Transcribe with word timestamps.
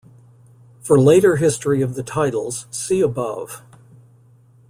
For 0.79 0.99
later 0.99 1.35
history 1.35 1.83
of 1.83 1.93
the 1.93 2.01
titles, 2.01 2.65
see 2.71 3.01
above. 3.01 3.61